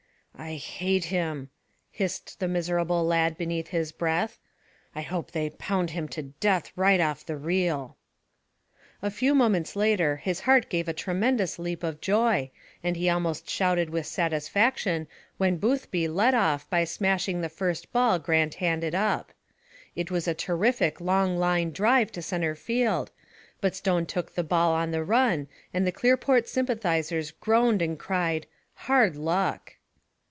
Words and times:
"I 0.43 0.55
hate 0.55 1.05
him!" 1.05 1.49
hissed 1.91 2.39
the 2.39 2.47
miserable 2.47 3.05
lad 3.05 3.37
beneath 3.37 3.67
his 3.67 3.91
breath. 3.91 4.39
"I 4.95 5.01
hope 5.03 5.29
they 5.29 5.51
pound 5.51 5.91
him 5.91 6.07
to 6.07 6.23
death 6.23 6.71
right 6.75 6.99
off 6.99 7.23
the 7.23 7.37
reel." 7.37 7.95
A 9.03 9.11
few 9.11 9.35
moments 9.35 9.75
later 9.75 10.15
his 10.15 10.39
heart 10.39 10.67
gave 10.67 10.87
a 10.87 10.93
tremendous 10.93 11.59
leap 11.59 11.83
of 11.83 12.01
joy, 12.01 12.49
and 12.83 12.95
he 12.95 13.07
almost 13.07 13.47
shouted 13.51 13.91
with 13.91 14.07
satisfaction 14.07 15.07
when 15.37 15.57
Boothby 15.57 16.07
led 16.07 16.33
off 16.33 16.67
by 16.71 16.85
smashing 16.85 17.41
the 17.41 17.47
first 17.49 17.93
ball 17.93 18.17
Grant 18.17 18.55
handed 18.55 18.95
up. 18.95 19.33
It 19.95 20.09
was 20.09 20.27
a 20.27 20.33
terrific 20.33 20.99
long 20.99 21.37
line 21.37 21.69
drive 21.69 22.11
to 22.13 22.21
center 22.23 22.55
field, 22.55 23.11
but 23.59 23.75
Stone 23.75 24.07
took 24.07 24.33
the 24.33 24.43
ball 24.43 24.73
on 24.73 24.89
the 24.89 25.03
run, 25.03 25.47
and 25.71 25.85
the 25.85 25.91
Clearport 25.91 26.47
sympathizers 26.47 27.29
groaned 27.29 27.83
and 27.83 27.99
cried, 27.99 28.47
"Hard 28.73 29.15
luck!" 29.15 29.75